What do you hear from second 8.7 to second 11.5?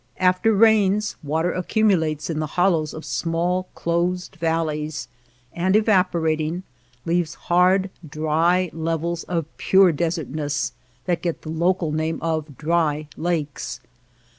levels of pure desertness that get